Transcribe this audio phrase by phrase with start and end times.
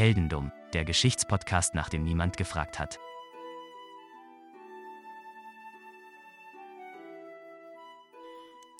[0.00, 2.98] Heldendum, der Geschichtspodcast, nach dem niemand gefragt hat.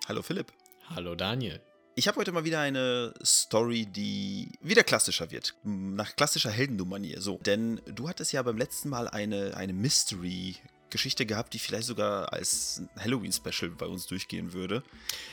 [0.09, 0.51] Hallo Philipp.
[0.89, 1.61] Hallo Daniel.
[1.95, 5.55] Ich habe heute mal wieder eine Story, die wieder klassischer wird.
[5.63, 7.21] Nach klassischer Heldendum-Manier.
[7.21, 7.37] So.
[7.37, 12.81] Denn du hattest ja beim letzten Mal eine, eine Mystery-Geschichte gehabt, die vielleicht sogar als
[12.99, 14.83] Halloween-Special bei uns durchgehen würde.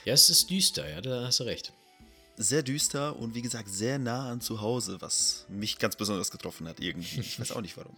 [0.03, 1.71] Ja, es ist düster, ja, da hast du recht.
[2.37, 6.67] Sehr düster und wie gesagt sehr nah an zu Hause, was mich ganz besonders getroffen
[6.67, 7.19] hat irgendwie.
[7.19, 7.95] Ich weiß auch nicht warum.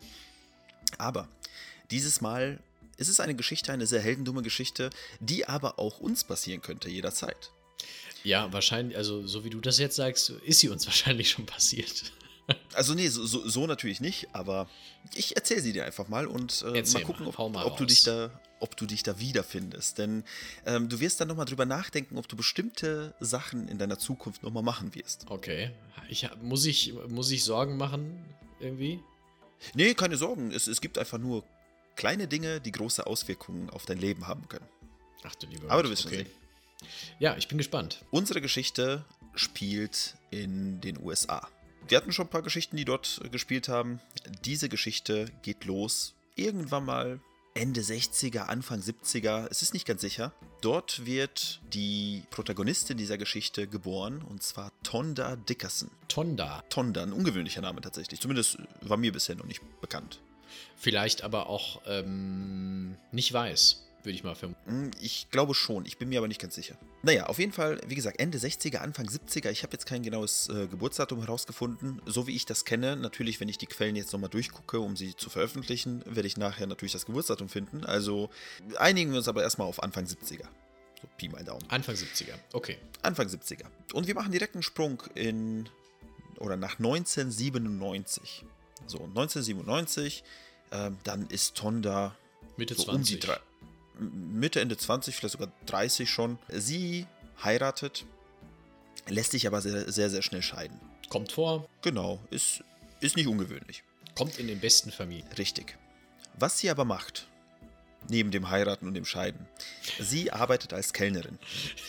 [0.98, 1.28] Aber
[1.92, 2.60] dieses Mal
[2.98, 4.90] ist es eine Geschichte, eine sehr heldendumme Geschichte,
[5.20, 7.52] die aber auch uns passieren könnte jederzeit.
[8.24, 12.12] Ja, wahrscheinlich, also so wie du das jetzt sagst, ist sie uns wahrscheinlich schon passiert.
[12.74, 14.70] Also nee, so, so, so natürlich nicht, aber
[15.14, 18.04] ich erzähle sie dir einfach mal und äh, mal gucken, ob, mal ob du dich
[18.04, 19.98] da, ob du dich da wiederfindest.
[19.98, 20.24] Denn
[20.66, 24.64] ähm, du wirst dann nochmal drüber nachdenken, ob du bestimmte Sachen in deiner Zukunft nochmal
[24.64, 25.26] machen wirst.
[25.30, 25.72] Okay.
[26.10, 28.24] Ich, muss, ich, muss ich Sorgen machen
[28.60, 29.00] irgendwie?
[29.74, 30.52] Nee, keine Sorgen.
[30.52, 31.44] Es, es gibt einfach nur
[31.96, 34.68] kleine Dinge, die große Auswirkungen auf dein Leben haben können.
[35.24, 35.70] Ach du lieber.
[35.70, 36.16] Aber du wirst okay.
[36.16, 36.36] schon sehen.
[37.20, 38.06] Ja, ich bin gespannt.
[38.10, 39.04] Unsere Geschichte
[39.36, 41.48] spielt in den USA.
[41.88, 44.00] Wir hatten schon ein paar Geschichten, die dort äh, gespielt haben.
[44.46, 47.20] Diese Geschichte geht los irgendwann mal
[47.54, 49.48] Ende 60er, Anfang 70er.
[49.50, 50.32] Es ist nicht ganz sicher.
[50.62, 55.90] Dort wird die Protagonistin dieser Geschichte geboren und zwar Tonda Dickerson.
[56.08, 56.64] Tonda.
[56.70, 58.22] Tonda, ein ungewöhnlicher Name tatsächlich.
[58.22, 60.20] Zumindest war mir bisher noch nicht bekannt.
[60.78, 64.60] Vielleicht aber auch ähm, nicht weiß würde ich mal vermuten.
[64.70, 66.76] Hm, Ich glaube schon, ich bin mir aber nicht ganz sicher.
[67.04, 69.50] Naja, auf jeden Fall, wie gesagt, Ende 60er, Anfang 70er.
[69.52, 72.02] Ich habe jetzt kein genaues äh, Geburtsdatum herausgefunden.
[72.06, 75.16] So wie ich das kenne, natürlich, wenn ich die Quellen jetzt nochmal durchgucke, um sie
[75.16, 77.86] zu veröffentlichen, werde ich nachher natürlich das Geburtsdatum finden.
[77.86, 78.30] Also
[78.78, 80.46] einigen wir uns aber erstmal auf Anfang 70er.
[81.02, 81.64] So Pi mal Daumen.
[81.70, 82.78] Anfang 70er, okay.
[83.02, 83.66] Anfang 70er.
[83.94, 85.70] Und wir machen direkt einen Sprung in
[86.40, 88.44] oder nach 1997.
[88.88, 90.24] So, 1997,
[90.72, 92.16] ähm, dann ist Tonda
[92.58, 92.96] Mitte so 20.
[92.96, 93.38] um die drei,
[94.00, 96.38] Mitte, Ende 20, vielleicht sogar 30 schon.
[96.50, 97.06] Sie
[97.44, 98.06] heiratet,
[99.08, 100.80] lässt sich aber sehr, sehr, sehr schnell scheiden.
[101.10, 102.64] Kommt vor, Genau, ist,
[103.00, 103.84] ist nicht ungewöhnlich.
[104.16, 105.28] kommt in den besten Familien.
[105.38, 105.78] Richtig.
[106.38, 107.28] Was sie aber macht,
[108.08, 109.48] neben dem Heiraten und dem Scheiden,
[110.00, 111.38] sie arbeitet als Kellnerin.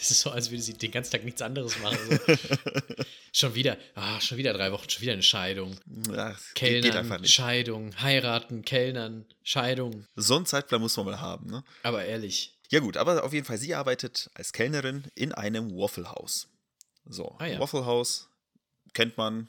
[0.00, 1.98] Es ist so, als würde sie den ganzen Tag nichts anderes machen.
[2.09, 2.34] So.
[3.32, 5.76] schon wieder, ah, schon wieder drei Wochen, schon wieder eine Scheidung.
[6.54, 7.32] Geht, geht nicht.
[7.32, 10.06] Scheidung, heiraten, Kellnern, Scheidung.
[10.16, 11.65] So einen Zeitplan muss man mal haben, ne?
[11.82, 16.10] Aber ehrlich, Ja gut, aber auf jeden Fall, sie arbeitet als Kellnerin in einem Waffle
[16.10, 16.48] House.
[17.06, 17.59] So, Ah ja.
[17.59, 18.28] Waffle House
[18.92, 19.48] kennt man,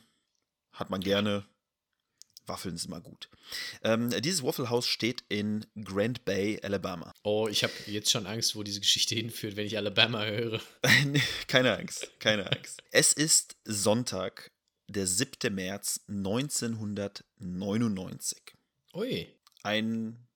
[0.71, 1.45] hat man gerne.
[2.47, 3.29] Waffeln sind immer gut.
[3.83, 7.13] Ähm, dieses Waffle House steht in Grand Bay, Alabama.
[7.23, 10.59] oh, ich habe jetzt schon Angst, wo diese Geschichte hinführt, wenn ich Alabama höre.
[11.47, 12.81] keine Angst, keine Angst.
[12.91, 14.51] Es ist Sonntag,
[14.87, 15.53] der 7.
[15.53, 18.41] März 1999.
[18.93, 19.27] Ui,
[19.63, 20.27] Ein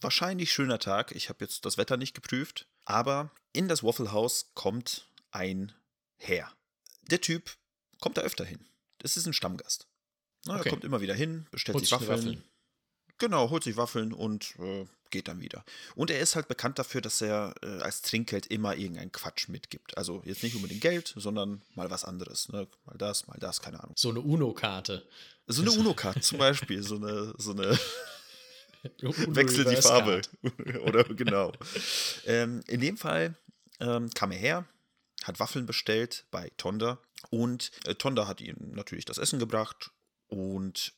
[0.00, 1.12] wahrscheinlich schöner Tag.
[1.12, 2.66] Ich habe jetzt das Wetter nicht geprüft.
[2.84, 5.72] Aber in das Waffle House kommt ein
[6.16, 6.52] Herr.
[7.10, 7.56] Der Typ
[8.00, 8.66] kommt da öfter hin.
[8.98, 9.86] Das ist ein Stammgast.
[10.46, 10.68] Na, Okay.
[10.68, 12.08] Er kommt immer wieder hin, bestellt Holt sich Waffeln.
[12.10, 12.42] Waffel.
[13.18, 15.64] Genau, holt sich Waffeln und äh, geht dann wieder.
[15.94, 19.96] Und er ist halt bekannt dafür, dass er äh, als Trinkgeld immer irgendeinen Quatsch mitgibt.
[19.96, 22.48] Also jetzt nicht unbedingt Geld, sondern mal was anderes.
[22.48, 22.66] Ne?
[22.84, 23.94] Mal das, mal das, keine Ahnung.
[23.96, 25.06] so eine UNO-Karte.
[25.46, 27.78] So eine UNO-Karte zum Beispiel, so eine, so eine
[29.02, 30.22] UNO wechselt die Farbe.
[30.84, 31.52] Oder genau.
[32.26, 33.36] ähm, in dem Fall
[33.78, 34.64] ähm, kam er her,
[35.22, 36.98] hat Waffeln bestellt bei Tonda
[37.30, 39.92] und äh, Tonda hat ihm natürlich das Essen gebracht
[40.34, 40.92] und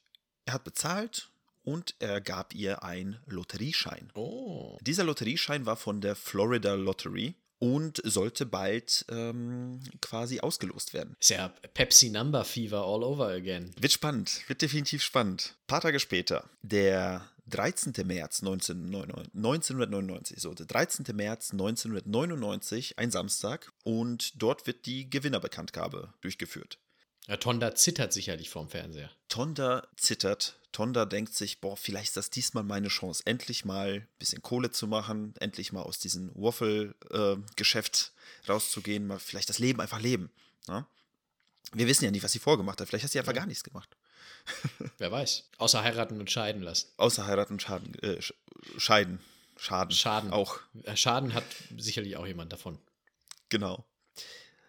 [0.47, 1.29] er hat bezahlt
[1.63, 4.11] und er gab ihr einen Lotterieschein.
[4.15, 11.17] Oh, Dieser Lotterieschein war von der Florida Lottery und sollte bald ähm, quasi ausgelost werden.
[11.21, 13.73] ist ja Pepsi Number Fever all over again.
[13.79, 15.55] Wird spannend, wird definitiv spannend.
[15.63, 17.93] Ein paar Tage später, der 13.
[18.07, 21.15] März 1999, 1999, so der 13.
[21.15, 26.79] März 1999, ein Samstag, und dort wird die Gewinnerbekanntgabe durchgeführt.
[27.29, 29.11] Ja, Tonda zittert sicherlich vorm Fernseher.
[29.37, 30.59] Tonda zittert.
[30.73, 34.71] Tonda denkt sich, boah, vielleicht ist das diesmal meine Chance, endlich mal ein bisschen Kohle
[34.71, 38.13] zu machen, endlich mal aus diesem Waffle-Geschäft
[38.49, 40.31] rauszugehen, mal vielleicht das Leben einfach leben.
[40.69, 40.87] Ne?
[41.73, 42.89] Wir wissen ja nicht, was sie vorgemacht hat.
[42.89, 43.41] Vielleicht hat sie einfach Ja.
[43.41, 43.95] gar nichts gemacht.
[44.99, 45.45] Wer weiß.
[45.59, 46.89] Außer heiraten und scheiden lassen.
[46.97, 48.35] Außer heiraten und Schaden, äh, Sch-
[48.79, 49.21] Scheiden.
[49.59, 49.93] Schaden.
[49.95, 50.31] Schaden.
[50.31, 51.45] Auch, Äh, Schaden hat
[51.77, 52.79] sicherlich auch jemand davon.
[53.51, 53.85] genau.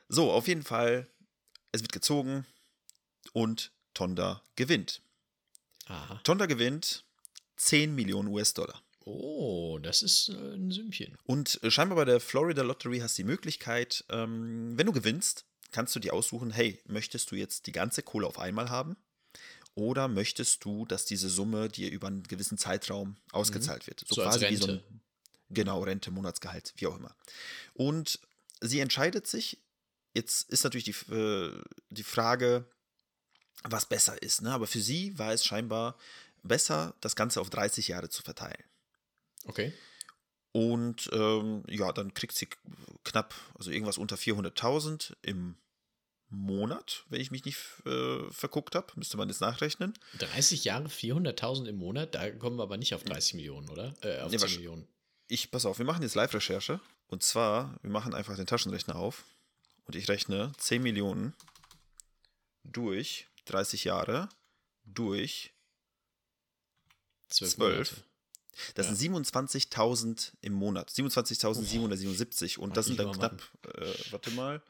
[0.09, 1.05] So, auf jeden Fall,
[1.73, 2.45] es wird gezogen
[3.33, 5.01] und Tonda gewinnt.
[5.87, 6.19] Aha.
[6.23, 7.03] Tonda gewinnt
[7.57, 8.81] 10 Millionen US-Dollar.
[9.05, 11.17] Oh, das ist äh, ein Sümmchen.
[11.25, 15.45] Und äh, scheinbar bei der Florida Lottery hast du die Möglichkeit, ähm, wenn du gewinnst,
[15.71, 18.97] kannst du dir aussuchen, hey, möchtest du jetzt die ganze Kohle auf einmal haben?
[19.77, 24.01] oder möchtest du, dass diese Summe dir über einen gewissen Zeitraum ausgezahlt wird?
[24.01, 24.15] Mhm.
[24.15, 24.83] So als wie so Rente.
[24.89, 25.01] ein,
[25.51, 27.15] genau, Rente, Monatsgehalt, wie auch immer.
[27.75, 28.19] Und
[28.59, 29.59] sie entscheidet sich,
[30.15, 31.61] jetzt ist natürlich die, äh,
[31.91, 32.65] die Frage,
[33.63, 34.41] was besser ist.
[34.41, 34.51] Ne?
[34.51, 35.95] Aber für sie war es scheinbar
[36.43, 38.63] besser, das Ganze auf 30 Jahre zu verteilen.
[39.45, 39.73] Okay.
[40.51, 42.47] Und ähm, ja, dann kriegt sie
[43.03, 45.55] knapp, also irgendwas unter 400.000 im
[46.29, 48.87] Monat, wenn ich mich nicht äh, verguckt habe.
[48.95, 49.93] Müsste man jetzt nachrechnen.
[50.19, 53.93] 30 Jahre, 400.000 im Monat, da kommen wir aber nicht auf 30 Millionen, oder?
[54.01, 54.87] Äh, auf Nee, 10 wahrsch- Millionen.
[55.29, 56.79] Ich, pass auf, wir machen jetzt Live-Recherche.
[57.07, 59.23] Und zwar, wir machen einfach den Taschenrechner auf.
[59.85, 61.33] Und ich rechne 10 Millionen
[62.63, 64.29] durch 30 Jahre
[64.85, 65.53] durch
[67.29, 67.51] 12.
[67.55, 67.91] Zwölf.
[67.91, 68.03] Monate.
[68.75, 68.95] Das Ja.
[68.95, 70.89] sind 27.000 im Monat.
[70.89, 72.57] 27.777.
[72.57, 73.41] Und das sind dann knapp,
[73.75, 74.61] äh, warte mal,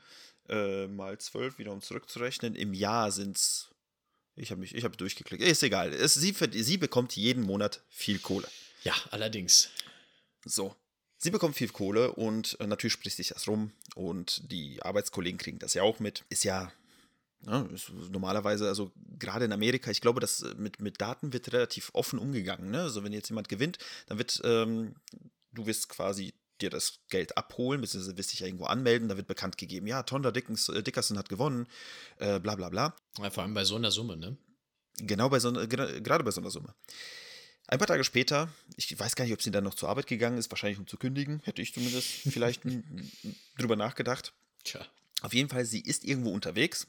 [0.49, 2.55] äh, mal 12, wieder um zurückzurechnen.
[2.55, 3.69] Im Jahr sind es,
[4.35, 5.41] ich habe mich, ich habe durchgeklickt.
[5.43, 5.93] Ist egal.
[5.93, 8.47] Es, sie, sie bekommt jeden Monat viel Kohle.
[8.83, 9.69] Ja, allerdings.
[10.45, 10.75] So.
[11.19, 15.57] Sie bekommt viel Kohle und äh, natürlich spricht sich das rum und die Arbeitskollegen kriegen
[15.59, 16.23] das ja auch mit.
[16.29, 16.71] Ist ja,
[17.41, 17.67] ne,
[18.11, 22.19] normalerweise, also gerade in Amerika, ich glaube, dass äh, mit, mit Daten wird relativ offen
[22.19, 22.71] umgegangen.
[22.71, 22.81] Ne?
[22.81, 24.95] Also wenn jetzt jemand gewinnt, dann wird, ähm,
[25.51, 29.27] du wirst quasi dir das Geld abholen, beziehungsweise wirst dich ja irgendwo anmelden, da wird
[29.27, 31.67] bekannt gegeben, ja, Tonda Dickens, äh, Dickerson hat gewonnen,
[32.17, 32.95] äh, bla bla bla.
[33.21, 34.37] Ja, vor allem bei so einer Summe, ne?
[34.99, 36.73] Genau bei so gra- gerade bei so einer Summe.
[37.67, 40.37] Ein paar Tage später, ich weiß gar nicht, ob sie dann noch zur Arbeit gegangen
[40.37, 42.63] ist, wahrscheinlich um zu kündigen, hätte ich zumindest vielleicht
[43.59, 44.33] drüber nachgedacht.
[44.63, 44.83] Tja.
[45.21, 46.87] Auf jeden Fall, sie ist irgendwo unterwegs,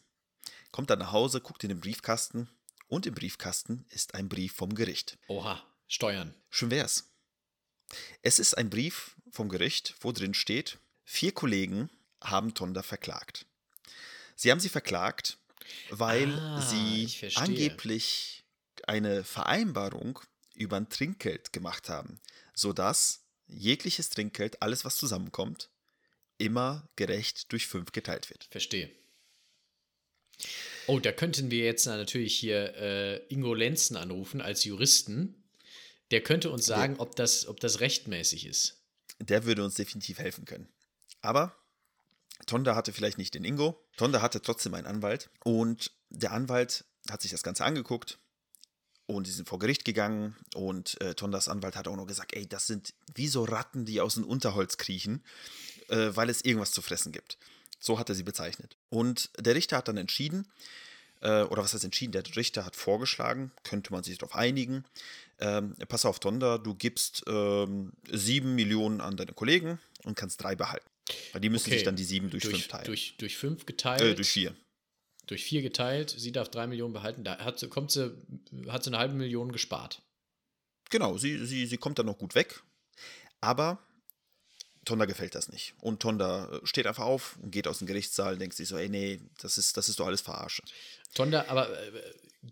[0.71, 2.49] kommt dann nach Hause, guckt in den Briefkasten
[2.89, 5.19] und im Briefkasten ist ein Brief vom Gericht.
[5.29, 6.35] Oha, Steuern.
[6.51, 7.11] Schön wär's.
[8.23, 11.91] Es ist ein Brief vom Gericht, wo drin steht, vier Kollegen
[12.23, 13.47] haben Tonda verklagt.
[14.37, 15.39] Sie haben sie verklagt,
[15.91, 18.45] weil Ah, sie angeblich
[18.87, 20.21] eine Vereinbarung
[20.55, 22.21] über ein Trinkgeld gemacht haben,
[22.55, 25.71] sodass jegliches Trinkgeld, alles was zusammenkommt,
[26.37, 28.45] immer gerecht durch fünf geteilt wird.
[28.51, 28.91] Verstehe.
[30.87, 35.45] Oh, da könnten wir jetzt natürlich hier äh, Ingo Lenzen anrufen als Juristen.
[36.11, 38.83] Der könnte uns sagen, ob, das, ob das rechtmäßig ist.
[39.21, 40.69] Der würde uns definitiv helfen können.
[41.21, 41.55] Aber
[42.47, 43.85] Tonda hatte vielleicht nicht den Ingo.
[43.97, 45.29] Tonda hatte trotzdem einen Anwalt.
[45.45, 48.19] Und der Anwalt hat sich das Ganze angeguckt.
[49.07, 50.37] Und die sind vor Gericht gegangen.
[50.55, 54.01] Und äh, Tondas Anwalt hat auch noch gesagt: Ey, das sind wie so Ratten, die
[54.01, 55.25] aus dem Unterholz kriechen,
[55.89, 57.39] äh, weil es irgendwas zu fressen gibt.
[57.79, 58.77] So hat er sie bezeichnet.
[58.91, 60.47] Und der Richter hat dann entschieden,
[61.21, 62.13] äh, oder was heißt entschieden?
[62.13, 64.85] Der Richter hat vorgeschlagen, könnte man sich darauf einigen.
[65.41, 70.55] Ähm, pass auf, Tonda, du gibst ähm, sieben Millionen an deine Kollegen und kannst drei
[70.57, 70.87] behalten.
[71.33, 71.77] Weil die müssen Okay.
[71.77, 72.85] sich dann die sieben durch, Durch, fünf teilen.
[72.85, 74.03] durch, durch fünf geteilt.
[74.03, 74.55] äh, durch vier.
[75.27, 76.15] Durch vier geteilt.
[76.17, 77.23] Sie darf drei Millionen behalten.
[77.25, 78.13] Da hat, sie- kommt sie,
[78.69, 80.03] hat sie eine halbe Million gespart.
[80.91, 82.63] Genau, sie, sie, sie kommt dann noch gut weg.
[83.41, 83.79] Aber
[84.89, 85.75] Tonda gefällt das nicht.
[85.81, 88.77] Und Tonda äh, steht einfach auf und geht aus dem Gerichtssaal und denkt sich so,
[88.77, 90.63] ey, nee, das ist, das ist doch alles Verarsche.
[91.15, 91.93] Tonda, aber äh,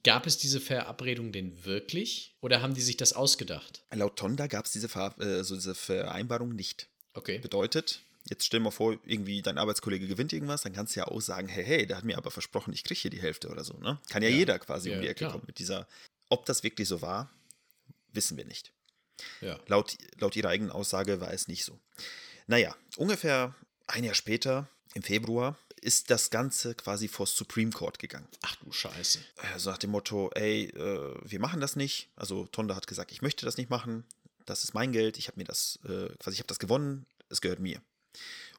[0.05, 2.35] gab es diese Verabredung denn wirklich?
[2.41, 3.83] Oder haben die sich das ausgedacht?
[3.93, 6.89] Laut Tonda gab es diese, Ver äh, also diese Vereinbarung nicht.
[7.15, 7.39] Okay.
[7.39, 11.21] Bedeutet, jetzt stell mal vor, irgendwie dein Arbeitskollege gewinnt irgendwas, dann kannst du ja auch
[11.21, 13.75] sagen, hey, hey, der hat mir aber versprochen, ich kriege hier die Hälfte oder so.
[13.79, 13.99] Ne?
[14.11, 14.37] Kann ja, Ja.
[14.37, 15.33] jeder quasi Ja, um die Ecke klar.
[15.33, 15.87] kommen mit dieser.
[16.29, 17.31] Ob das wirklich so war,
[18.13, 18.73] wissen wir nicht.
[19.41, 19.59] Ja.
[19.69, 21.79] Laut, laut ihrer eigenen Aussage war es nicht so.
[22.47, 23.55] Naja, ungefähr
[23.87, 28.27] ein Jahr später, im Februar, ist das Ganze quasi vor Supreme Court gegangen.
[28.43, 29.21] Ach du Scheiße.
[29.53, 32.09] Also nach dem Motto, ey, äh, wir machen das nicht.
[32.17, 34.05] Also Tonda hat gesagt, ich möchte das nicht machen.
[34.47, 35.19] Das ist mein Geld.
[35.19, 37.07] Ich habe mir das, äh, quasi, ich habe das gewonnen.
[37.29, 37.83] Es gehört mir.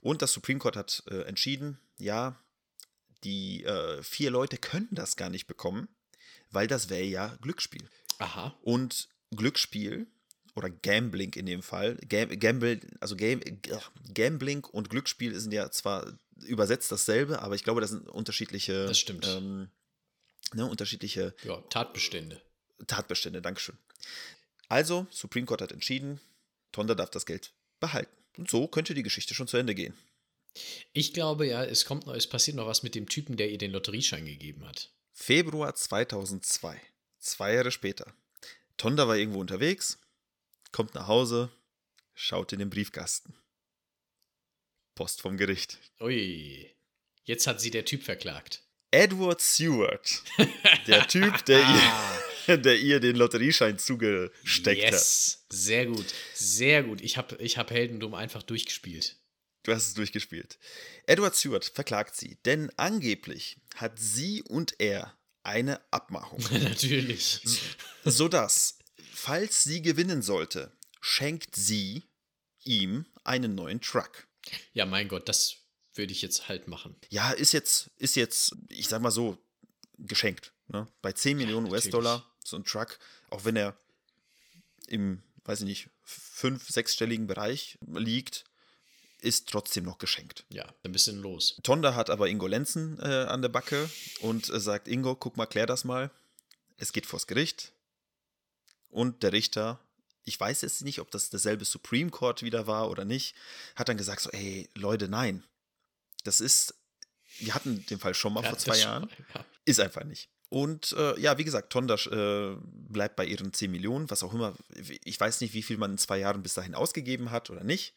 [0.01, 2.39] Und das Supreme Court hat äh, entschieden, ja,
[3.23, 5.87] die äh, vier Leute können das gar nicht bekommen,
[6.51, 7.89] weil das wäre ja Glücksspiel.
[8.19, 8.55] Aha.
[8.61, 10.07] Und Glücksspiel
[10.57, 13.41] oder Gambling in dem Fall, Gam Gamble, also Game,
[14.13, 18.99] Gambling und Glücksspiel sind ja zwar übersetzt dasselbe, aber ich glaube, das sind unterschiedliche, Das
[18.99, 19.25] stimmt.
[19.27, 19.69] Ähm,
[20.53, 22.41] ne, unterschiedliche Ja, Tatbestände.
[22.87, 23.41] Tatbestände.
[23.41, 23.77] Dankeschön.
[24.67, 26.19] Also, Supreme Court hat entschieden,
[26.71, 28.11] Tonda darf das Geld behalten.
[28.37, 29.93] Und so könnte die Geschichte schon zu Ende gehen.
[30.93, 33.57] Ich glaube ja, es kommt noch, es passiert noch was mit dem Typen, der ihr
[33.57, 34.89] den Lotterieschein gegeben hat.
[35.13, 36.79] Februar 2002,
[37.19, 38.13] zwei Jahre später.
[38.77, 39.99] Tonda war irgendwo unterwegs,
[40.71, 41.51] kommt nach Hause,
[42.13, 43.35] schaut in den Briefkasten.
[44.95, 45.77] Post vom Gericht.
[45.99, 46.73] Ui.
[47.23, 48.63] Jetzt hat sie der Typ verklagt.
[48.91, 50.23] Edward Seward,
[50.87, 51.59] der Typ, der
[52.47, 54.91] ihr, der ihr den Lotterieschein zugesteckt hat.
[54.91, 55.45] yes.
[55.49, 56.05] Sehr gut.
[56.33, 57.01] Sehr gut.
[57.01, 59.17] Ich habe ich hab Heldendum einfach durchgespielt.
[59.63, 60.57] Du hast es durchgespielt.
[61.05, 66.43] Edward Stewart verklagt sie, denn angeblich hat sie und er eine Abmachung.
[66.51, 67.41] Natürlich.
[68.05, 68.76] sodass,
[69.17, 70.71] falls sie gewinnen sollte,
[71.01, 72.03] schenkt sie
[72.63, 74.27] ihm einen neuen Truck.
[74.73, 75.57] Ja, mein Gott, das
[75.93, 76.95] würde ich jetzt halt machen.
[77.09, 79.37] Ja, ist jetzt, ist jetzt, ich sag mal so,
[79.97, 80.53] geschenkt.
[80.67, 80.87] Ne?
[81.01, 82.99] Bei 10 Millionen US-Dollar so ein Truck,
[83.31, 83.75] auch wenn er
[84.87, 88.45] im, weiß ich nicht, fünf-, sechsstelligen Bereich liegt,
[89.19, 90.45] ist trotzdem noch geschenkt.
[90.49, 91.57] Ja, ein bisschen los.
[91.63, 93.89] Tonda hat aber Ingo Lenzen äh, an der Backe
[94.21, 96.11] und äh, sagt: Ingo, guck mal, klär das mal.
[96.77, 97.73] Es geht vors Gericht.
[98.89, 99.79] Und der Richter,
[100.23, 103.35] ich weiß jetzt nicht, ob das derselbe Supreme Court wieder war oder nicht,
[103.75, 105.43] hat dann gesagt: so, ey, Leute, nein.
[106.23, 106.75] Das ist,
[107.39, 109.09] wir hatten den Fall schon mal ja, vor zwei Jahren.
[109.09, 109.45] Schon, ja.
[109.65, 110.29] Ist einfach nicht.
[110.49, 114.55] Und äh, ja, wie gesagt, Tonda äh, bleibt bei ihren 10 Millionen, was auch immer.
[115.03, 117.93] Ich weiß nicht, wie viel man in zwei Jahren bis dahin ausgegeben hat oder nicht.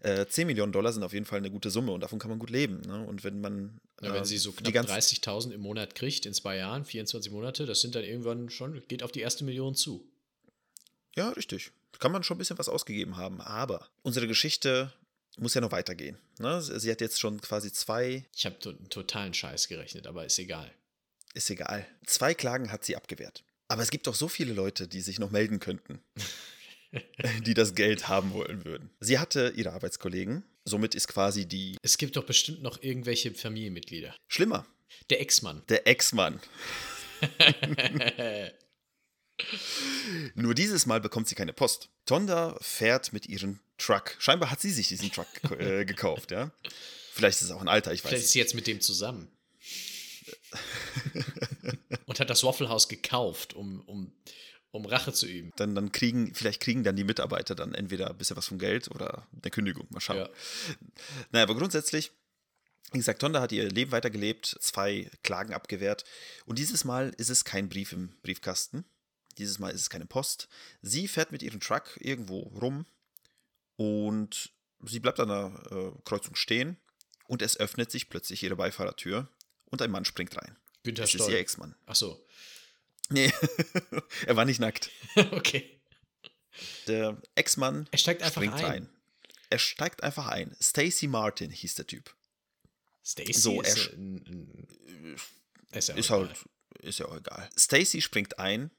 [0.00, 2.40] Äh, 10 Millionen Dollar sind auf jeden Fall eine gute Summe und davon kann man
[2.40, 2.80] gut leben.
[2.80, 3.06] Ne?
[3.06, 3.80] Und wenn man.
[4.00, 7.80] Ja, wenn sie so knapp 30.000 im Monat kriegt in zwei Jahren, 24 Monate, das
[7.80, 10.04] sind dann irgendwann schon, geht auf die erste Million zu.
[11.14, 11.72] Ja, richtig.
[11.98, 13.40] Kann man schon ein bisschen was ausgegeben haben.
[13.40, 14.92] Aber unsere Geschichte
[15.38, 16.18] muss ja noch weitergehen.
[16.38, 16.60] Ne?
[16.62, 18.24] Sie hat jetzt schon quasi zwei.
[18.34, 20.70] Ich habe einen totalen Scheiß gerechnet, aber ist egal.
[21.34, 21.86] Ist egal.
[22.06, 23.44] Zwei Klagen hat sie abgewehrt.
[23.68, 26.02] Aber es gibt doch so viele Leute, die sich noch melden könnten,
[27.46, 28.90] die das Geld haben wollen würden.
[29.00, 31.78] Sie hatte ihre Arbeitskollegen, somit ist quasi die.
[31.82, 34.14] Es gibt doch bestimmt noch irgendwelche Familienmitglieder.
[34.28, 34.66] Schlimmer.
[35.08, 35.62] Der Ex-Mann.
[35.70, 36.40] Der Ex-Mann.
[40.34, 41.88] Nur dieses Mal bekommt sie keine Post.
[42.06, 44.16] Tonda fährt mit ihrem Truck.
[44.18, 45.26] Scheinbar hat sie sich diesen Truck
[45.58, 46.50] äh, gekauft, ja.
[47.12, 49.28] Vielleicht ist es auch ein Alter, ich weiß Vielleicht ist sie jetzt mit dem zusammen.
[52.06, 54.12] Und hat das Waffle House gekauft, um, um,
[54.70, 55.50] um Rache zu üben.
[55.56, 58.90] Dann, dann kriegen, vielleicht kriegen dann die Mitarbeiter dann entweder ein bisschen was von Geld
[58.90, 59.86] oder eine Kündigung.
[59.90, 60.18] Mal schauen.
[60.18, 60.30] Ja.
[61.30, 62.12] Naja, aber grundsätzlich,
[62.92, 66.04] wie gesagt, Tonda hat ihr Leben weitergelebt, zwei Klagen abgewehrt.
[66.46, 68.84] Und dieses Mal ist es kein Brief im Briefkasten.
[69.38, 70.48] Dieses Mal ist es keine Post.
[70.82, 72.86] Sie fährt mit ihrem Truck irgendwo rum
[73.76, 74.52] und
[74.84, 76.76] sie bleibt an der äh, Kreuzung stehen
[77.28, 79.28] und es öffnet sich plötzlich ihre Beifahrertür
[79.66, 80.56] und ein Mann springt rein.
[80.82, 81.28] Günther das Stoll.
[81.28, 81.74] ist ihr Ex-Mann.
[81.86, 82.24] Ach so.
[83.08, 83.32] Nee,
[84.26, 84.90] er war nicht nackt.
[85.32, 85.80] okay.
[86.86, 88.64] Der Ex-Mann springt ein.
[88.64, 88.88] rein.
[89.50, 90.56] Er steigt einfach ein.
[90.60, 92.14] Stacy Martin hieß der Typ.
[93.04, 95.16] Stacy so, ist, er, ein, ein,
[95.72, 96.36] ist, ist halt
[96.82, 97.48] ist ja auch egal.
[97.56, 98.70] Stacy springt ein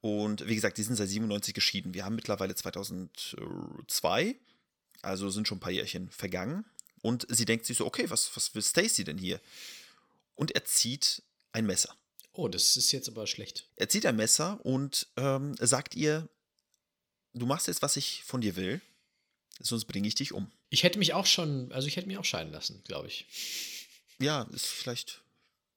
[0.00, 1.94] und wie gesagt, die sind seit 97 geschieden.
[1.94, 4.36] Wir haben mittlerweile 2002,
[5.02, 6.64] also sind schon ein paar Jährchen vergangen.
[7.02, 9.40] Und sie denkt sich so, okay, was, was will Stacy denn hier?
[10.34, 11.94] Und er zieht ein Messer.
[12.32, 13.66] Oh, das ist jetzt aber schlecht.
[13.76, 16.28] Er zieht ein Messer und ähm, sagt ihr,
[17.34, 18.80] du machst jetzt, was ich von dir will,
[19.60, 20.50] sonst bringe ich dich um.
[20.70, 23.26] Ich hätte mich auch schon, also ich hätte mich auch scheiden lassen, glaube ich.
[24.20, 25.22] Ja, ist vielleicht,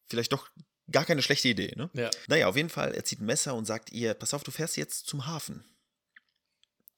[0.08, 0.50] vielleicht doch
[0.92, 1.90] gar keine schlechte Idee, ne?
[1.94, 2.10] Ja.
[2.28, 4.78] Naja, auf jeden Fall, er zieht ein Messer und sagt ihr, pass auf, du fährst
[4.78, 5.64] jetzt zum Hafen.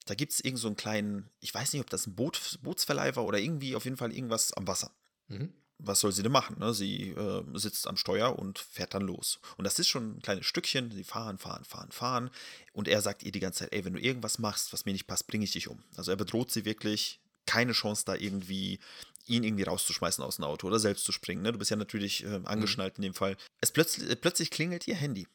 [0.05, 3.15] Da gibt es irgend so einen kleinen, ich weiß nicht, ob das ein Boot, Bootsverleih
[3.15, 4.91] war oder irgendwie auf jeden Fall irgendwas am Wasser.
[5.27, 5.53] Mhm.
[5.79, 6.59] Was soll sie denn machen?
[6.59, 6.73] Ne?
[6.73, 9.39] Sie äh, sitzt am Steuer und fährt dann los.
[9.57, 10.91] Und das ist schon ein kleines Stückchen.
[10.91, 12.29] Sie fahren, fahren, fahren, fahren.
[12.73, 15.07] Und er sagt ihr die ganze Zeit, ey, wenn du irgendwas machst, was mir nicht
[15.07, 15.83] passt, bringe ich dich um.
[15.95, 17.19] Also er bedroht sie wirklich.
[17.45, 18.79] Keine Chance da irgendwie
[19.25, 21.41] ihn irgendwie rauszuschmeißen aus dem Auto oder selbst zu springen.
[21.41, 21.51] Ne?
[21.51, 23.03] Du bist ja natürlich äh, angeschnallt mhm.
[23.03, 23.37] in dem Fall.
[23.61, 25.27] Es plötzlich, äh, plötzlich klingelt ihr Handy.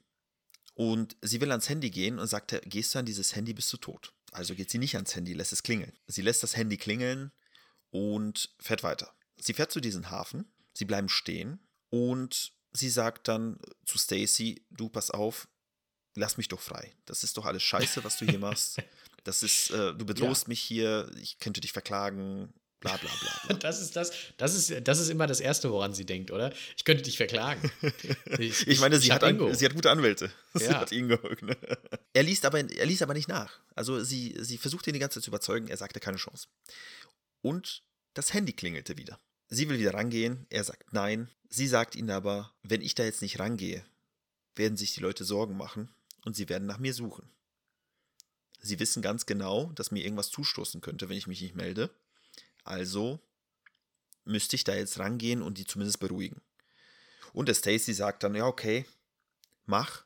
[0.74, 3.78] Und sie will ans Handy gehen und sagt, gehst du an dieses Handy, bist du
[3.78, 4.12] tot.
[4.30, 5.92] Also geht sie nicht ans Handy, lässt es klingeln.
[6.06, 7.32] Sie lässt das Handy klingeln
[7.90, 9.12] und fährt weiter.
[9.40, 14.88] Sie fährt zu diesem Hafen, sie bleiben stehen und sie sagt dann zu Stacy, du
[14.88, 15.48] pass auf,
[16.14, 16.94] lass mich doch frei.
[17.06, 18.78] Das ist doch alles scheiße, was du hier machst.
[19.24, 20.48] Das ist, äh, du bedrohst ja.
[20.48, 23.40] mich hier, ich könnte dich verklagen, bla bla bla.
[23.46, 23.56] bla.
[23.58, 26.52] Das ist das, das ist, das ist immer das Erste, woran sie denkt, oder?
[26.76, 27.70] Ich könnte dich verklagen.
[28.38, 30.30] Ich, ich meine, sie, hat an, sie hat gute Anwälte.
[30.54, 30.60] Ja.
[30.60, 31.18] Sie hat Ingo.
[31.40, 31.56] Ne?
[32.12, 33.60] Er liest aber, er liest aber nicht nach.
[33.74, 36.48] Also sie, sie versucht ihn die ganze Zeit zu überzeugen, er sagte keine Chance.
[37.42, 37.82] Und
[38.14, 39.20] das Handy klingelte wieder.
[39.48, 41.28] Sie will wieder rangehen, er sagt nein.
[41.48, 43.84] Sie sagt ihnen aber, wenn ich da jetzt nicht rangehe,
[44.56, 45.90] werden sich die Leute Sorgen machen
[46.24, 47.30] und sie werden nach mir suchen.
[48.60, 51.90] Sie wissen ganz genau, dass mir irgendwas zustoßen könnte, wenn ich mich nicht melde.
[52.68, 53.20] Also
[54.24, 56.42] müsste ich da jetzt rangehen und die zumindest beruhigen.
[57.32, 58.84] Und der Stacy sagt dann, ja, okay,
[59.64, 60.04] mach,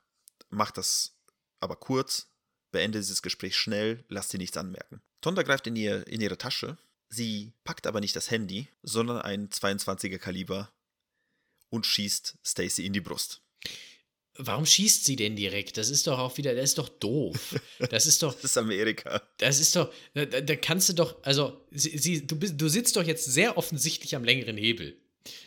[0.48, 1.16] mach das
[1.60, 2.28] aber kurz,
[2.70, 5.02] beende dieses Gespräch schnell, lass dir nichts anmerken.
[5.20, 6.78] Tonda greift in, ihr, in ihre Tasche,
[7.08, 10.72] sie packt aber nicht das Handy, sondern ein 22er Kaliber
[11.68, 13.42] und schießt Stacy in die Brust.
[14.38, 15.76] Warum schießt sie denn direkt?
[15.76, 17.60] Das ist doch auch wieder, das ist doch doof.
[17.90, 18.32] Das ist doch.
[18.40, 19.22] das ist Amerika.
[19.36, 22.96] Das ist doch, da, da kannst du doch, also, sie, sie, du, bist, du sitzt
[22.96, 24.96] doch jetzt sehr offensichtlich am längeren Hebel.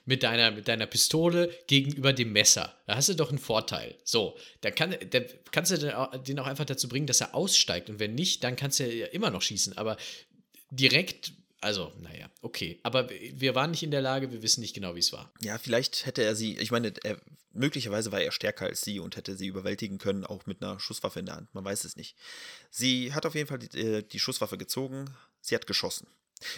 [0.06, 2.78] mit deiner, mit deiner Pistole gegenüber dem Messer.
[2.86, 3.96] Da hast du doch einen Vorteil.
[4.04, 5.20] So, da, kann, da
[5.52, 7.90] kannst du den auch, den auch einfach dazu bringen, dass er aussteigt.
[7.90, 9.78] Und wenn nicht, dann kannst du ja immer noch schießen.
[9.78, 9.98] Aber
[10.70, 12.80] direkt, also, naja, okay.
[12.84, 15.34] Aber wir waren nicht in der Lage, wir wissen nicht genau, wie es war.
[15.42, 17.20] Ja, vielleicht hätte er sie, ich meine, er,
[17.54, 21.20] möglicherweise war er stärker als sie und hätte sie überwältigen können, auch mit einer Schusswaffe
[21.20, 21.54] in der Hand.
[21.54, 22.16] Man weiß es nicht.
[22.70, 25.06] Sie hat auf jeden Fall die, äh, die Schusswaffe gezogen.
[25.42, 26.08] Sie hat geschossen.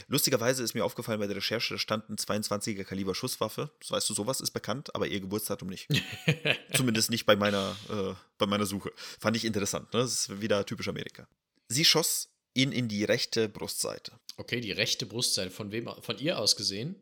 [0.07, 3.69] Lustigerweise ist mir aufgefallen bei der Recherche, da stand ein 22er Kaliber Schusswaffe.
[3.87, 5.87] Weißt du, sowas ist bekannt, aber ihr Geburtsdatum nicht.
[6.73, 8.91] Zumindest nicht bei meiner, äh, bei meiner Suche.
[9.19, 9.93] Fand ich interessant.
[9.93, 9.99] Ne?
[9.99, 11.27] Das ist wieder typisch Amerika.
[11.67, 14.11] Sie schoss ihn in die rechte Brustseite.
[14.35, 15.51] Okay, die rechte Brustseite.
[15.51, 15.89] Von wem?
[16.01, 16.95] Von ihr aus gesehen?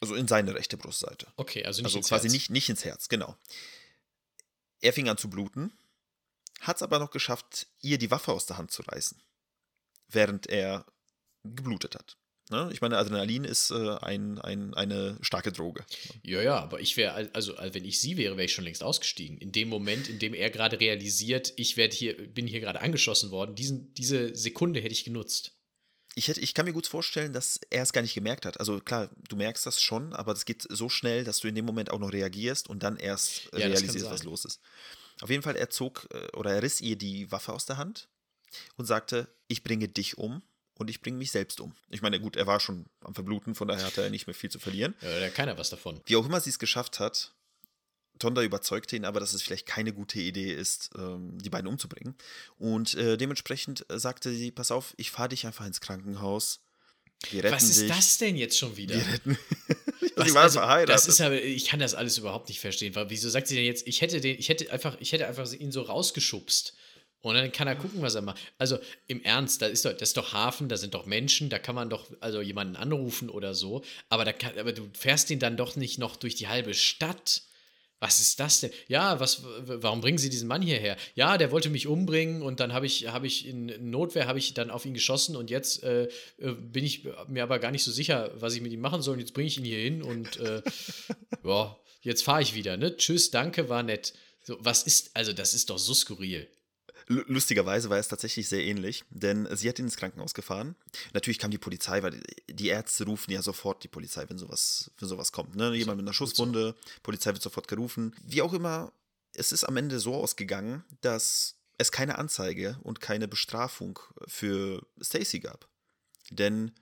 [0.00, 1.26] Also in seine rechte Brustseite.
[1.36, 2.32] Okay, also nicht also ins quasi Herz.
[2.32, 3.36] Nicht, nicht ins Herz, genau.
[4.80, 5.72] Er fing an zu bluten,
[6.60, 9.20] hat es aber noch geschafft, ihr die Waffe aus der Hand zu reißen,
[10.08, 10.86] während er
[11.44, 12.16] geblutet hat.
[12.52, 12.68] Ne?
[12.70, 15.84] Ich meine, Adrenalin ist äh, ein, ein, eine starke Droge.
[16.22, 19.38] Ja, ja, aber ich wäre, also wenn ich sie wäre, wäre ich schon längst ausgestiegen.
[19.38, 23.30] In dem Moment, in dem er gerade realisiert, ich werde hier, bin hier gerade angeschossen
[23.30, 25.56] worden, diesen, diese Sekunde hätte ich genutzt.
[26.14, 28.60] Ich, hätte, ich kann mir gut vorstellen, dass er es gar nicht gemerkt hat.
[28.60, 31.64] Also klar, du merkst das schon, aber das geht so schnell, dass du in dem
[31.64, 34.60] Moment auch noch reagierst und dann erst Ja, das kann realisierst, was los ist.
[35.22, 38.10] Auf jeden Fall, er zog äh, oder er riss ihr die Waffe aus der Hand
[38.76, 40.42] und sagte, ich bringe dich um
[40.82, 41.74] und ich bringe mich selbst um.
[41.88, 44.50] Ich meine, gut, er war schon am Verbluten, von daher hatte er nicht mehr viel
[44.50, 44.94] zu verlieren.
[45.00, 46.00] Ja, da hat keiner was davon.
[46.06, 47.32] Wie auch immer sie es geschafft hat,
[48.18, 52.14] Tonda überzeugte ihn aber, dass es vielleicht keine gute Idee ist, ähm, die beiden umzubringen.
[52.58, 56.60] Und äh, dementsprechend äh, sagte sie, pass auf, ich fahre dich einfach ins Krankenhaus.
[57.30, 57.88] Wir retten Was ist dich.
[57.88, 58.94] das denn jetzt schon wieder?
[58.94, 59.38] Wir retten.
[60.16, 60.94] Was, sie waren also, verheiratet.
[60.94, 62.94] Das ist aber, ich kann das alles überhaupt nicht verstehen.
[62.94, 65.50] Weil, wieso sagt sie denn jetzt, ich hätte den, ich hätte einfach, ich hätte einfach
[65.52, 66.74] ihn so rausgeschubst.
[67.22, 68.40] Und dann kann er gucken, was er macht.
[68.58, 71.58] Also im Ernst, da ist doch, das ist doch Hafen, da sind doch Menschen, da
[71.58, 73.82] kann man doch also jemanden anrufen oder so.
[74.08, 77.42] Aber, da kann, aber du fährst ihn dann doch nicht noch durch die halbe Stadt.
[78.00, 78.72] Was ist das denn?
[78.88, 80.96] Ja, was, warum bringen Sie diesen Mann hierher?
[81.14, 84.54] Ja, der wollte mich umbringen und dann habe ich, habe ich in Notwehr habe ich
[84.54, 86.08] dann auf ihn geschossen und jetzt äh,
[86.38, 89.14] bin ich mir aber gar nicht so sicher, was ich mit ihm machen soll.
[89.14, 90.62] Und jetzt bringe ich ihn hier hin und äh,
[91.44, 92.76] ja, jetzt fahre ich wieder.
[92.76, 92.96] Ne?
[92.96, 94.14] Tschüss, danke, war nett.
[94.42, 96.48] So, was ist, also das ist doch so skurril.
[97.08, 100.76] Lu- Lustigerweise war es tatsächlich sehr ähnlich, denn sie hat ihn ins Krankenhaus gefahren.
[101.14, 104.90] Natürlich kam die Polizei, weil die- die Ärzte rufen ja sofort die Polizei, wenn sowas,
[104.98, 105.56] wenn sowas kommt.
[105.56, 105.74] Ne?
[105.74, 108.14] Jemand mit einer Schusswunde, Polizei wird sofort gerufen.
[108.24, 108.92] Wie auch immer,
[109.34, 115.40] es ist am Ende so ausgegangen, dass es keine Anzeige und keine Bestrafung für Stacy
[115.40, 115.68] gab.
[116.30, 116.72] Denn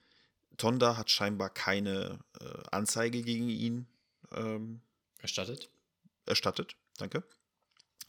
[0.57, 3.87] Tonda hat scheinbar keine äh, Anzeige gegen ihn
[4.33, 4.81] ähm,
[5.21, 5.71] Erstattet?
[6.27, 6.77] erstattet.
[6.99, 7.23] Danke.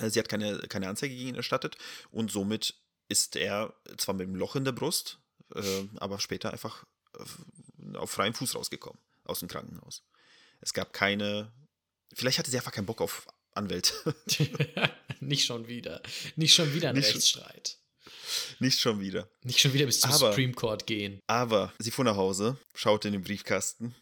[0.01, 1.77] Äh, Sie hat keine, keine Anzeige gegen ihn erstattet
[2.11, 2.75] und somit
[3.07, 5.19] ist er zwar mit einem Loch in der Brust,
[5.55, 6.85] äh, aber später einfach
[7.95, 10.03] auf freiem Fuß rausgekommen aus dem Krankenhaus.
[10.61, 11.51] Es gab keine.
[12.13, 13.93] Vielleicht hatte sie einfach keinen Bock auf Anwälte.
[15.19, 16.01] nicht schon wieder.
[16.35, 17.77] Nicht schon wieder ein Nicht schon- Rechtsstreit.
[18.59, 19.29] Nicht schon wieder.
[19.43, 21.19] Nicht schon wieder bis zum Aber- Supreme Court gehen.
[21.27, 23.93] Aber sie fuhr nach Hause, schaute in den Briefkasten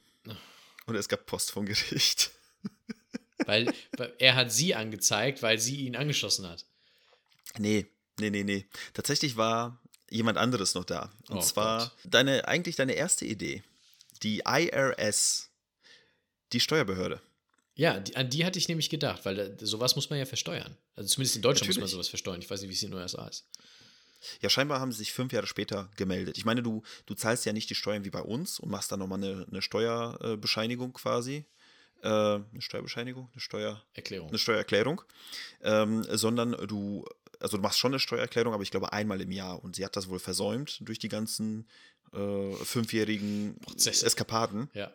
[0.86, 2.32] und es gab Post vom Gericht.
[3.46, 6.66] Weil, weil er hat sie angezeigt, weil sie ihn angeschossen hat.
[7.58, 7.88] Nee,
[8.20, 8.66] nee, nee, nee.
[8.94, 11.12] Tatsächlich war jemand anderes noch da.
[11.30, 11.92] Und Oh zwar Gott.
[12.06, 13.64] deine, eigentlich deine erste Idee.
[14.24, 15.50] Die IRS,
[16.52, 17.22] die Steuerbehörde.
[17.76, 20.76] Ja, die, an die hatte ich nämlich gedacht, weil äh, sowas muss man ja versteuern.
[20.96, 21.92] Also zumindest in Deutschland muss man Natürlich.
[21.94, 22.42] sowas versteuern.
[22.42, 23.48] Ich weiß nicht, wie es in den USA ist.
[24.42, 26.38] Ja, scheinbar haben sie sich fünf Jahre später gemeldet.
[26.38, 29.00] Ich meine, du, du zahlst ja nicht die Steuern wie bei uns und machst dann
[29.00, 31.46] nochmal eine, eine Steuerbescheinigung quasi.
[32.02, 33.30] Äh, eine Steuerbescheinigung?
[33.32, 33.84] Eine Steuer.
[33.94, 34.30] Erklärung.
[34.30, 35.02] eine Steuererklärung,
[35.62, 37.06] ähm, sondern du,
[37.40, 39.64] also du machst schon eine Steuererklärung, aber ich glaube einmal im Jahr.
[39.64, 41.68] Und sie hat das wohl versäumt durch die ganzen
[42.14, 44.06] äh, fünfjährigen Prozesse.
[44.06, 44.70] Eskapaden.
[44.74, 44.92] Ja.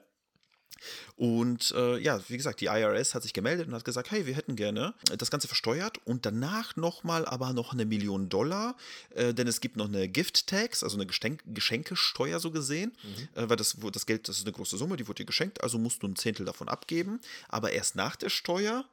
[1.16, 4.34] Und äh, ja, wie gesagt, die IRS hat sich gemeldet und hat gesagt, hey, wir
[4.34, 8.76] hätten gerne das Ganze versteuert und danach nochmal aber noch eine Million Dollar,
[9.14, 12.92] äh, denn es gibt noch eine Gift Tax, also eine Geschenk Geschenkesteuer so gesehen,
[13.34, 15.78] äh, weil das, das Geld, das ist eine große Summe, die wurde dir geschenkt, also
[15.78, 18.84] musst du ein Zehntel davon abgeben, aber erst nach der Steuer,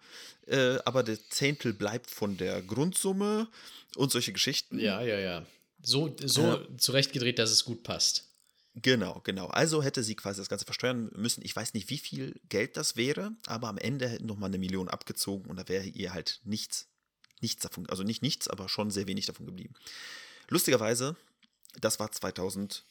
[0.48, 3.48] äh, aber der Zehntel bleibt von der Grundsumme
[3.96, 4.80] und solche Geschichten.
[4.80, 5.46] Ja, ja, ja.
[5.84, 8.31] So, so zurechtgedreht, dass es gut passt.
[8.76, 9.48] Genau, genau.
[9.48, 11.44] Also hätte sie quasi das Ganze versteuern müssen.
[11.44, 14.88] Ich weiß nicht, wie viel Geld das wäre, aber am Ende hätten nochmal eine Million
[14.88, 16.88] abgezogen und da wäre ihr halt nichts,
[17.42, 19.74] nichts davon, also nicht nichts, aber schon sehr wenig davon geblieben.
[20.48, 21.18] Lustigerweise,
[21.82, 22.84] das war 2002.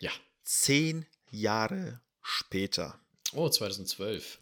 [0.00, 0.10] Ja.
[0.42, 2.98] Zehn Jahre später.
[3.32, 4.40] Oh, 2012.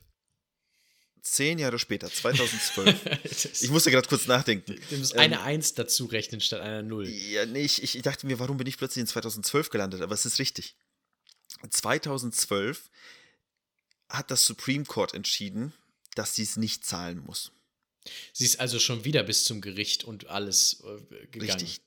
[1.24, 3.02] Zehn Jahre später, 2012.
[3.24, 4.78] Das- ich musste gerade kurz nachdenken.
[4.90, 7.08] Du musst Ähm, eine Eins dazu rechnen statt einer Null.
[7.08, 10.02] Ja, nee, ich, ich dachte mir, warum bin ich plötzlich in 2012 gelandet?
[10.02, 10.76] Aber es ist richtig.
[11.70, 12.90] 2012
[14.10, 15.72] hat das Supreme Court entschieden,
[16.14, 17.52] dass sie es nicht zahlen muss.
[18.34, 21.50] Sie ist also schon wieder bis zum Gericht und alles äh, gegangen.
[21.52, 21.80] Richtig.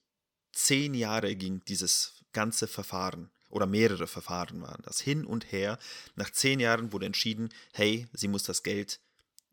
[0.52, 5.78] Zehn Jahre ging dieses ganze Verfahren oder mehrere Verfahren waren das hin und her.
[6.16, 9.00] Nach zehn Jahren wurde entschieden, hey, sie muss das Geld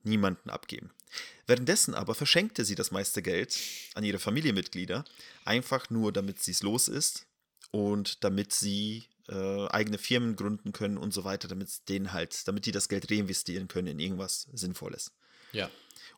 [0.04, 0.90] niemanden abgeben.
[1.46, 3.58] Währenddessen aber verschenkte sie das meiste Geld
[3.94, 5.04] an ihre Familienmitglieder,
[5.44, 7.26] einfach nur damit sie es los ist
[7.70, 12.66] und damit sie äh, eigene Firmen gründen können und so weiter, damit denen halt, damit
[12.66, 15.12] die das Geld reinvestieren können in irgendwas Sinnvolles.
[15.52, 15.70] Ja.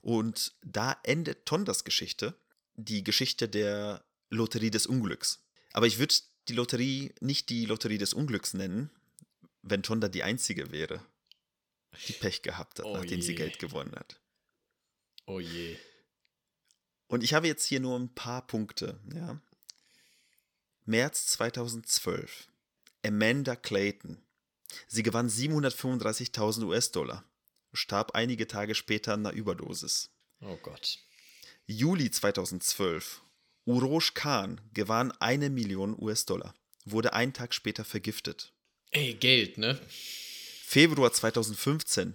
[0.03, 2.35] Und da endet Tondas Geschichte,
[2.75, 5.44] die Geschichte der Lotterie des Unglücks.
[5.72, 6.14] Aber ich würde
[6.49, 8.90] die Lotterie nicht die Lotterie des Unglücks nennen,
[9.62, 11.01] wenn Tonda die einzige wäre,
[12.09, 13.39] die Pech gehabt hat, Oh nachdem sie je.
[13.39, 14.21] Geld gewonnen hat.
[15.27, 15.77] Oh je.
[17.09, 19.01] Und ich habe jetzt hier nur ein paar Punkte.
[19.15, 19.41] Ja.
[20.85, 22.49] März 2012.
[23.05, 24.23] Amanda Clayton.
[24.89, 27.25] Sie gewann 735.000 US-Dollar,
[27.73, 30.11] starb einige Tage später an einer Überdosis.
[30.41, 30.99] Oh Gott.
[31.67, 33.23] Juli 2012.
[33.65, 36.55] Urosh Khan gewann eine Million US-Dollar,
[36.85, 38.53] wurde einen Tag später vergiftet.
[38.91, 39.81] Ey, Geld, ne?
[40.68, 42.14] Februar 2015.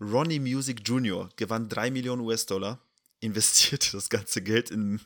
[0.00, 1.28] Ronnie Music Jr.
[1.36, 2.80] gewann 3 Millionen US-Dollar,
[3.20, 5.00] investierte das ganze Geld in,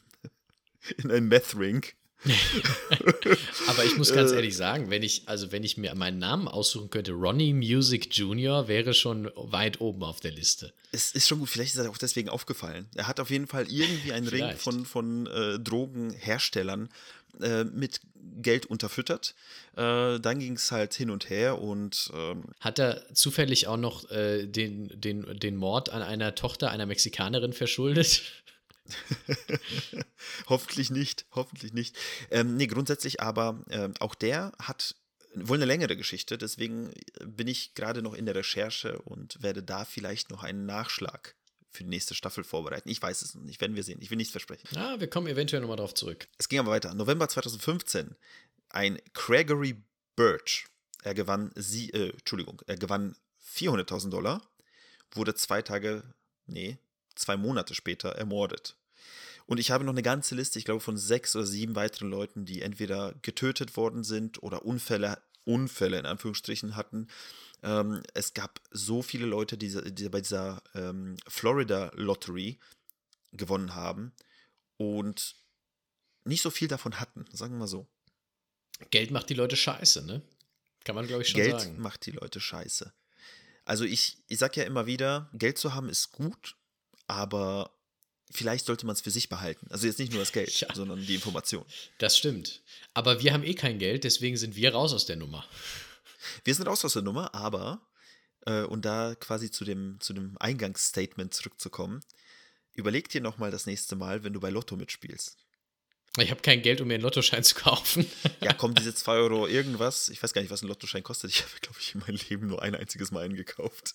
[0.97, 1.85] in einen Meth-Ring.
[3.69, 4.37] Aber ich muss ganz Äh.
[4.37, 8.69] ehrlich sagen, wenn ich, also wenn ich mir meinen Namen aussuchen könnte, Ronnie Music Jr.
[8.69, 10.73] wäre schon weit oben auf der Liste.
[10.93, 12.87] Es ist schon gut, vielleicht ist er auch deswegen aufgefallen.
[12.95, 16.89] Er hat auf jeden Fall irgendwie einen Ring von, von äh, Drogenherstellern
[17.41, 18.01] äh, mit
[18.43, 19.35] Geld unterfüttert.
[19.77, 24.11] Äh, dann ging es halt hin und her und ähm, Hat er zufällig auch noch
[24.11, 28.23] äh, den, den, den Mord an einer Tochter einer Mexikanerin verschuldet?
[30.49, 31.97] hoffentlich nicht, hoffentlich nicht.
[32.31, 34.97] Ähm, nee, grundsätzlich aber ähm, auch der hat
[35.35, 36.91] wohl eine längere Geschichte, deswegen
[37.25, 41.37] bin ich gerade noch in der Recherche und werde da vielleicht noch einen Nachschlag
[41.71, 42.89] für die nächste Staffel vorbereiten.
[42.89, 44.01] Ich weiß es noch nicht, werden wir sehen.
[44.01, 44.67] Ich will nichts versprechen.
[44.77, 46.29] Ah, wir kommen eventuell nochmal drauf zurück.
[46.39, 46.95] Es ging aber weiter.
[46.95, 48.17] November 2015.
[48.71, 49.83] Ein Gregory
[50.17, 50.67] Birch.
[51.03, 53.15] Er gewann sie, äh, Entschuldigung, er gewann
[53.55, 54.43] 400.000 Dollar,
[55.13, 56.03] wurde zwei Tage,
[56.47, 56.79] nee,
[57.15, 58.77] zwei Monate später ermordet.
[59.49, 62.45] Und ich habe noch eine ganze Liste, ich glaube, von sechs oder sieben weiteren Leuten,
[62.45, 67.09] die entweder getötet worden sind oder Unfälle, Unfälle in Anführungsstrichen hatten.
[67.63, 72.59] Ähm, es gab so viele Leute, die, die bei dieser ähm, Florida Lottery
[73.33, 74.13] gewonnen haben
[74.77, 75.35] und
[76.25, 77.89] nicht so viel davon hatten, sagen wir mal so.
[78.91, 80.21] Geld macht die Leute scheiße, ne?
[80.85, 81.81] Kann man, glaube ich, schon Geld sagen.
[81.81, 82.93] macht die Leute scheiße.
[83.65, 86.57] Also ich, ich sag ja immer wieder, Geld zu haben ist gut,
[87.07, 87.78] aber
[88.31, 89.67] vielleicht sollte man es für sich behalten.
[89.71, 90.75] Also jetzt nicht nur das Geld, Ja.
[90.75, 91.65] sondern die Information.
[91.99, 92.63] Das stimmt.
[92.95, 95.45] Aber wir haben eh kein Geld, deswegen sind wir raus aus der Nummer.
[96.45, 97.81] Wir sind raus aus der Nummer, aber,
[98.47, 102.01] äh, und da quasi zu dem, zu dem Eingangsstatement zurückzukommen,
[102.75, 105.37] überleg dir nochmal das nächste Mal, wenn du bei Lotto mitspielst.
[106.19, 108.05] Ich habe kein Geld, um mir einen Lottoschein zu kaufen.
[108.43, 110.09] Ja, komm, diese 2 Euro irgendwas.
[110.09, 111.31] Ich weiß gar nicht, was ein Lottoschein kostet.
[111.31, 113.95] Ich habe, glaube ich, in meinem Leben nur ein einziges Mal einen gekauft.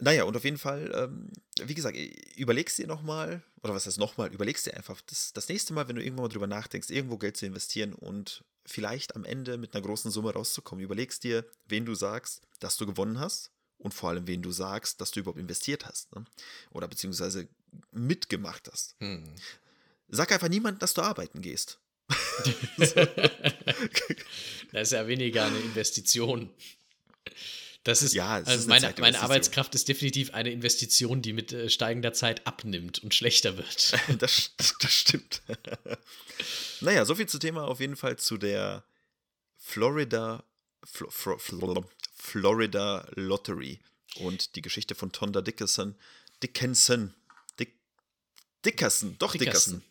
[0.00, 1.30] Naja, und auf jeden Fall, ähm,
[1.62, 1.96] wie gesagt,
[2.36, 5.96] überlegst dir nochmal, oder was heißt nochmal, überlegst dir einfach das, das nächste Mal, wenn
[5.96, 9.84] du irgendwann mal drüber nachdenkst, irgendwo Geld zu investieren und vielleicht am Ende mit einer
[9.84, 14.26] großen Summe rauszukommen, überlegst dir, wen du sagst, dass du gewonnen hast und vor allem,
[14.26, 16.14] wen du sagst, dass du überhaupt investiert hast.
[16.14, 16.24] Ne?
[16.70, 17.48] Oder beziehungsweise
[17.92, 18.96] mitgemacht hast.
[19.00, 19.24] Hm.
[20.08, 21.78] Sag einfach niemandem, dass du arbeiten gehst.
[24.72, 26.48] Das ist ja weniger eine Investition.
[27.84, 31.52] Das ist, Ja, also ist eine meine, meine Arbeitskraft ist definitiv eine Investition, die mit
[31.52, 33.92] äh, steigender Zeit abnimmt und schlechter wird.
[34.18, 35.42] Das, das stimmt.
[36.80, 38.84] naja, soviel zu Thema auf jeden Fall zu der
[39.56, 40.44] Florida,
[40.84, 43.80] Flo, Flo, Flo, Florida Lottery
[44.16, 45.94] und die Geschichte von Tonda Dickerson.
[46.42, 47.14] Dickinson.
[47.58, 47.78] Dick,
[48.64, 49.80] Dickerson, doch Dickerson.
[49.80, 49.89] Dickerson.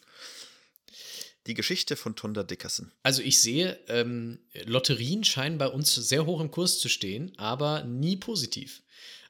[1.47, 2.91] Die Geschichte von Tonda Dickerson.
[3.03, 7.83] Also ich sehe, ähm, Lotterien scheinen bei uns sehr hoch im Kurs zu stehen, aber
[7.83, 8.83] nie positiv.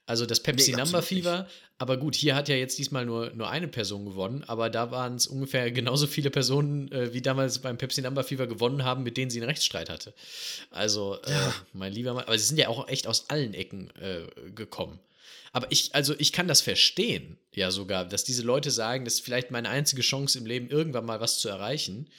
[0.05, 3.49] Also das Pepsi Nee, Number Fever, aber gut, hier hat ja jetzt diesmal nur, nur
[3.49, 7.77] eine Person gewonnen, aber da waren es ungefähr genauso viele Personen, äh, wie damals beim
[7.77, 10.15] Pepsi Number Fever gewonnen haben, mit denen sie einen Rechtsstreit hatte.
[10.71, 14.25] Also, äh, mein lieber Mann, aber sie sind ja auch echt aus allen Ecken äh,
[14.51, 14.99] gekommen.
[15.51, 19.25] Aber ich, also ich kann das verstehen, ja sogar, dass diese Leute sagen, das ist
[19.25, 22.09] vielleicht meine einzige Chance im Leben, irgendwann mal was zu erreichen.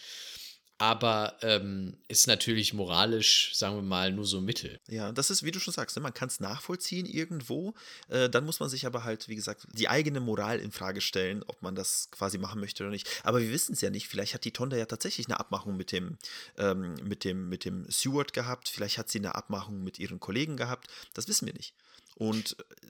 [0.80, 4.80] Aber ähm, ist natürlich moralisch, sagen wir mal, nur so Mittel.
[4.88, 7.74] Ja, das ist, wie du schon sagst, ne, man kann es nachvollziehen irgendwo.
[8.08, 11.42] Äh, dann muss man sich aber halt, wie gesagt, die eigene Moral in Frage stellen,
[11.46, 13.06] ob man das quasi machen möchte oder nicht.
[13.24, 14.08] Aber wir wissen es ja nicht.
[14.08, 16.16] Vielleicht hat die Tonda ja tatsächlich eine Abmachung mit dem,
[16.56, 18.70] ähm, mit dem, mit dem Steward gehabt.
[18.70, 20.88] Vielleicht hat sie eine Abmachung mit ihren Kollegen gehabt.
[21.12, 21.74] Das wissen wir nicht.
[22.14, 22.86] Und äh,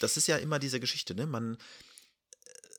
[0.00, 1.26] das ist ja immer diese Geschichte, ne?
[1.26, 1.58] Man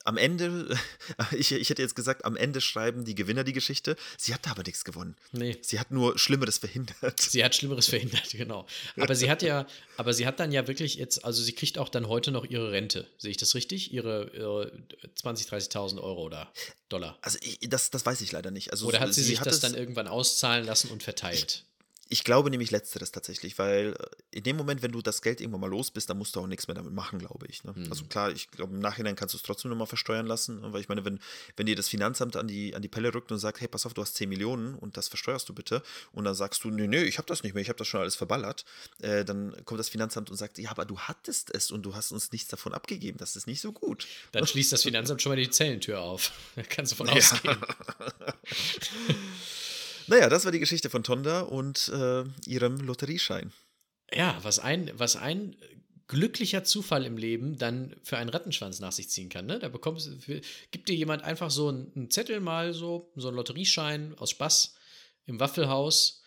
[0.09, 0.75] am Ende,
[1.37, 3.95] ich, ich hätte jetzt gesagt, am Ende schreiben die Gewinner die Geschichte.
[4.17, 5.15] Sie hat aber nichts gewonnen.
[5.31, 5.57] Nee.
[5.61, 7.19] Sie hat nur Schlimmeres verhindert.
[7.19, 8.65] Sie hat Schlimmeres verhindert, genau.
[8.97, 11.89] Aber sie hat ja, aber sie hat dann ja wirklich jetzt, also sie kriegt auch
[11.89, 13.07] dann heute noch ihre Rente.
[13.17, 13.93] Sehe ich das richtig?
[13.93, 14.71] Ihre, ihre
[15.21, 16.51] 20.000, 30.000 Euro oder
[16.89, 17.17] Dollar.
[17.21, 18.71] Also ich, das, das weiß ich leider nicht.
[18.71, 21.37] Also oder hat sie, sie sich hat das dann irgendwann auszahlen lassen und verteilt?
[21.37, 21.69] Ich
[22.23, 25.69] glaube nämlich letzteres tatsächlich, weil äh, in dem Moment, wenn du das Geld irgendwann mal
[25.69, 27.63] los bist, dann musst du auch nichts mehr damit machen, glaube ich.
[27.63, 27.73] Ne?
[27.89, 30.73] Also klar, ich glaube, im Nachhinein kannst du es trotzdem nochmal versteuern lassen, ne?
[30.73, 31.19] weil ich meine, wenn,
[31.55, 33.93] wenn dir das Finanzamt an die, an die Pelle rückt und sagt, hey, pass auf,
[33.93, 37.03] du hast 10 Millionen und das versteuerst du bitte und dann sagst du, nee, nee,
[37.03, 38.65] ich habe das nicht mehr, ich habe das schon alles verballert,
[39.01, 42.11] äh, dann kommt das Finanzamt und sagt, ja, aber du hattest es und du hast
[42.11, 44.07] uns nichts davon abgegeben, das ist nicht so gut.
[44.31, 46.31] Dann schließt das Finanzamt schon mal die Zellentür auf.
[46.69, 47.57] Kannst du von ausgehen.
[50.09, 53.51] Naja, das war die Geschichte von Tonda und äh, ihrem Lotterieschein.
[54.11, 55.55] Ja, was ein, was ein
[56.07, 59.45] glücklicher Zufall im Leben dann für einen Rattenschwanz nach sich ziehen kann.
[59.45, 59.59] Ne?
[59.59, 60.09] Da bekommst
[60.71, 64.75] gibt dir jemand einfach so einen, einen Zettel mal so, so einen Lotterieschein aus Spaß
[65.25, 66.23] im Waffelhaus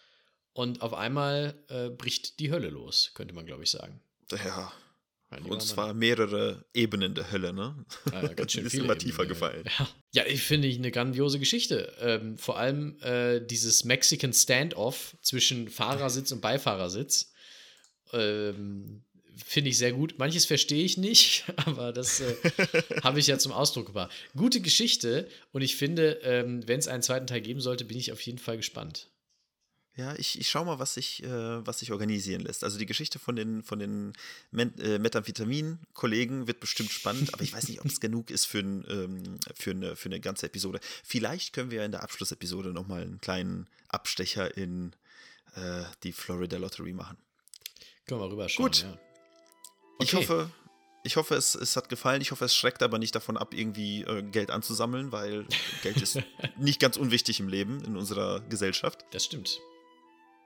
[0.52, 4.00] und auf einmal äh, bricht die Hölle los, könnte man glaube ich sagen.
[4.30, 4.72] Ja,
[5.48, 7.84] und zwar mehrere Ebenen der Hölle, ne?
[8.10, 9.64] Ja, ja, ganz schön ist immer tiefer gefallen.
[9.78, 11.92] Ja, ja ich finde ich eine grandiose Geschichte.
[12.00, 17.32] Ähm, vor allem äh, dieses Mexican Standoff zwischen Fahrersitz und Beifahrersitz.
[18.12, 19.02] Ähm,
[19.44, 20.18] finde ich sehr gut.
[20.18, 22.34] Manches verstehe ich nicht, aber das äh,
[23.02, 24.12] habe ich ja zum Ausdruck gebracht.
[24.36, 28.12] Gute Geschichte und ich finde, ähm, wenn es einen zweiten Teil geben sollte, bin ich
[28.12, 29.08] auf jeden Fall gespannt.
[29.94, 32.64] Ja, ich, ich schau mal, was sich, äh, was sich organisieren lässt.
[32.64, 34.14] Also die Geschichte von den, von den
[34.50, 38.60] Men äh, Methamphetamin-Kollegen wird bestimmt spannend, aber ich weiß nicht, ob es genug ist für,
[38.60, 40.80] ein, ähm, für, eine, für eine ganze Episode.
[41.04, 44.94] Vielleicht können wir ja in der Abschlussepisode nochmal einen kleinen Abstecher in
[45.56, 47.18] äh, die Florida Lottery machen.
[48.06, 48.66] Können wir rüberschauen.
[48.66, 48.82] Gut.
[48.82, 48.98] Ja.
[50.00, 50.16] Ich Okay.
[50.26, 50.50] hoffe,
[51.04, 52.22] ich hoffe es, es hat gefallen.
[52.22, 55.46] Ich hoffe, es schreckt aber nicht davon ab, irgendwie äh, Geld anzusammeln, weil
[55.82, 56.18] Geld ist
[56.56, 59.04] nicht ganz unwichtig im Leben, in unserer Gesellschaft.
[59.10, 59.60] Das stimmt.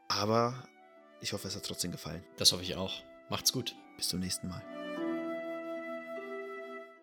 [0.09, 0.55] Aber
[1.21, 2.25] ich hoffe, es hat trotzdem gefallen.
[2.37, 3.03] Das hoffe ich auch.
[3.29, 3.75] Macht's gut.
[3.97, 4.62] Bis zum nächsten Mal.